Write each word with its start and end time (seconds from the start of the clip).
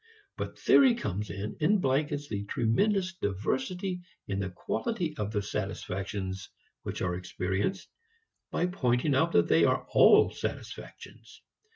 But 0.35 0.57
theory 0.57 0.95
comes 0.95 1.29
in 1.29 1.57
and 1.61 1.79
blankets 1.79 2.27
the 2.27 2.43
tremendous 2.45 3.13
diversity 3.13 4.01
in 4.27 4.39
the 4.39 4.49
quality 4.49 5.15
of 5.17 5.31
the 5.31 5.43
satisfactions 5.43 6.49
which 6.81 7.03
are 7.03 7.13
experienced 7.13 7.87
by 8.49 8.65
pointing 8.65 9.13
out 9.13 9.33
that 9.33 9.47
they 9.47 9.63
are 9.63 9.85
all 9.91 10.31
satisfactions. 10.31 11.43